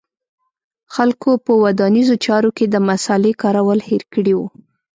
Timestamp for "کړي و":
4.13-4.39